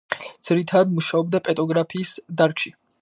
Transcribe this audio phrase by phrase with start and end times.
[0.47, 2.73] ძირითადად მუშაობდა პეტროგრაფიის დარგში.